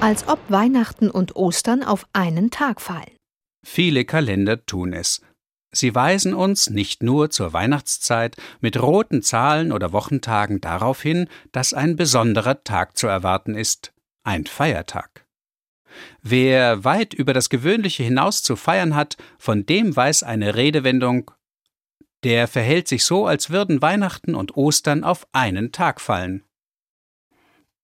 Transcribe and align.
Als 0.00 0.28
ob 0.28 0.38
Weihnachten 0.50 1.10
und 1.10 1.36
Ostern 1.36 1.82
auf 1.82 2.06
einen 2.12 2.50
Tag 2.50 2.82
fallen. 2.82 3.16
Viele 3.66 4.04
Kalender 4.04 4.64
tun 4.66 4.92
es. 4.92 5.22
Sie 5.72 5.94
weisen 5.94 6.34
uns 6.34 6.70
nicht 6.70 7.02
nur 7.02 7.30
zur 7.30 7.52
Weihnachtszeit 7.52 8.36
mit 8.60 8.80
roten 8.80 9.22
Zahlen 9.22 9.72
oder 9.72 9.92
Wochentagen 9.92 10.60
darauf 10.60 11.00
hin, 11.00 11.28
dass 11.52 11.74
ein 11.74 11.96
besonderer 11.96 12.62
Tag 12.62 12.96
zu 12.96 13.06
erwarten 13.06 13.54
ist, 13.54 13.92
ein 14.22 14.46
Feiertag. 14.46 15.26
Wer 16.22 16.84
weit 16.84 17.14
über 17.14 17.32
das 17.32 17.48
Gewöhnliche 17.48 18.02
hinaus 18.02 18.42
zu 18.42 18.54
feiern 18.54 18.94
hat, 18.94 19.16
von 19.38 19.64
dem 19.64 19.96
weiß 19.96 20.22
eine 20.22 20.56
Redewendung, 20.56 21.30
der 22.22 22.48
verhält 22.48 22.86
sich 22.86 23.04
so, 23.04 23.26
als 23.26 23.50
würden 23.50 23.80
Weihnachten 23.82 24.34
und 24.34 24.56
Ostern 24.56 25.04
auf 25.04 25.26
einen 25.32 25.72
Tag 25.72 26.00
fallen. 26.00 26.42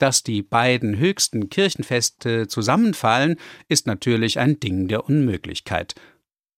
Dass 0.03 0.25
die 0.25 0.43
beiden 0.43 0.99
höchsten 0.99 1.49
Kirchenfeste 1.49 2.49
zusammenfallen, 2.49 3.37
ist 3.69 3.87
natürlich 3.87 4.41
ein 4.41 4.59
Ding 4.59 4.89
der 4.89 5.05
Unmöglichkeit. 5.05 5.95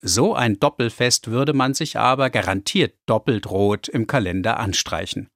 So 0.00 0.34
ein 0.34 0.58
Doppelfest 0.58 1.30
würde 1.30 1.52
man 1.52 1.74
sich 1.74 1.98
aber 1.98 2.30
garantiert 2.30 2.94
doppelt 3.04 3.50
rot 3.50 3.86
im 3.88 4.06
Kalender 4.06 4.58
anstreichen. 4.58 5.28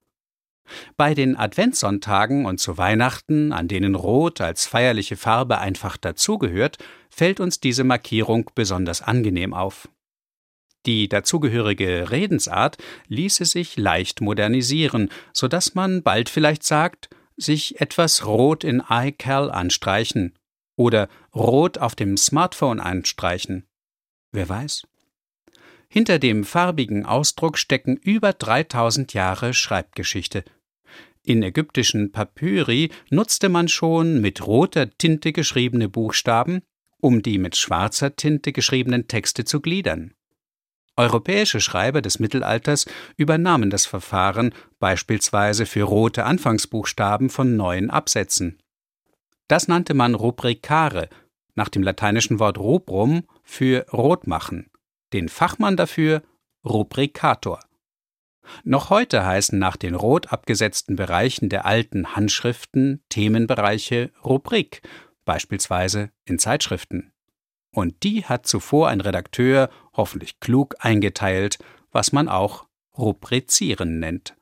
Bei 0.97 1.13
den 1.13 1.37
Adventssonntagen 1.37 2.47
und 2.47 2.61
zu 2.61 2.79
Weihnachten, 2.79 3.53
an 3.53 3.69
denen 3.69 3.95
Rot 3.95 4.41
als 4.41 4.65
feierliche 4.65 5.19
Farbe 5.19 5.59
einfach 5.59 5.99
dazugehört, 5.99 6.79
fällt 7.11 7.41
uns 7.41 7.61
diese 7.61 7.85
Markierung 7.85 8.51
besonders 8.55 9.03
angenehm 9.03 9.53
auf. 9.53 9.87
Die 10.87 11.11
dazugehörige 11.11 12.11
Redensart 12.11 12.79
ließe 13.09 13.45
sich 13.45 13.77
leicht 13.77 14.23
modernisieren, 14.23 15.11
so 15.35 15.47
dass 15.47 15.75
man 15.75 16.03
bald 16.03 16.31
vielleicht 16.31 16.63
sagt, 16.63 17.11
sich 17.39 17.81
etwas 17.81 18.27
Rot 18.27 18.65
in 18.65 18.83
iCal 18.89 19.51
anstreichen 19.51 20.35
oder 20.77 21.09
Rot 21.35 21.79
auf 21.79 21.95
dem 21.95 22.17
Smartphone 22.17 22.81
anstreichen. 22.81 23.67
Wer 24.33 24.49
weiß? 24.49 24.83
Hinter 25.89 26.19
dem 26.19 26.45
farbigen 26.45 27.07
Ausdruck 27.07 27.57
stecken 27.57 27.97
über 27.97 28.35
3000 28.35 29.15
Jahre 29.15 29.55
Schreibgeschichte. 29.55 30.45
In 31.25 31.43
ägyptischen 31.43 32.13
Papyri 32.13 32.91
nutzte 33.11 33.49
man 33.49 33.69
schon 33.69 34.21
mit 34.21 34.47
roter 34.47 34.91
Tinte 34.91 35.33
geschriebene 35.33 35.89
Buchstaben, 35.89 36.63
um 37.01 37.23
die 37.23 37.39
mit 37.39 37.57
schwarzer 37.57 38.17
Tinte 38.17 38.53
geschriebenen 38.53 39.09
Texte 39.09 39.45
zu 39.45 39.61
gliedern. 39.61 40.15
Europäische 40.99 41.61
Schreiber 41.61 42.03
des 42.03 42.19
Mittelalters 42.19 42.87
übernahmen 43.17 43.71
das 43.71 43.87
Verfahren 43.87 44.53
beispielsweise 44.81 45.65
für 45.65 45.85
rote 45.85 46.25
Anfangsbuchstaben 46.25 47.31
von 47.31 47.57
neuen 47.57 47.89
Absätzen. 47.89 48.59
Das 49.47 49.69
nannte 49.69 49.95
man 49.95 50.17
Rubrikare, 50.17 51.09
nach 51.55 51.69
dem 51.69 51.85
lateinischen 51.85 52.41
Wort 52.41 52.59
rubrum 52.59 53.23
für 53.45 53.87
rotmachen, 53.93 54.71
den 55.13 55.29
Fachmann 55.29 55.77
dafür 55.77 56.23
Rubrikator. 56.65 57.61
Noch 58.65 58.91
heute 58.91 59.25
heißen 59.25 59.57
nach 59.57 59.77
den 59.77 59.95
rot 59.95 60.33
abgesetzten 60.33 60.97
Bereichen 60.97 61.49
der 61.49 61.65
alten 61.65 62.17
Handschriften 62.17 63.05
Themenbereiche 63.09 64.11
Rubrik, 64.25 64.83
beispielsweise 65.25 66.11
in 66.25 66.41
Zeitschriften 66.41 67.13
und 67.79 68.03
die 68.03 68.25
hat 68.25 68.47
zuvor 68.47 68.89
ein 68.89 69.01
Redakteur 69.01 69.71
hoffentlich 69.97 70.41
klug 70.41 70.75
eingeteilt, 70.81 71.59
was 71.93 72.13
man 72.13 72.29
auch 72.29 72.67
rubrizieren 72.97 74.01
nennt 74.01 74.35